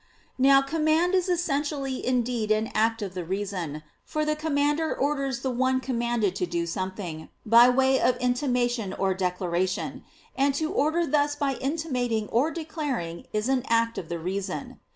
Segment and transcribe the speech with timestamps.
[0.39, 5.51] Now, command is essentially indeed an act of the reason: for the commander orders the
[5.51, 10.03] one commanded to do something, by way of intimation or declaration;
[10.35, 14.79] and to order thus by intimating or declaring is an act of the reason.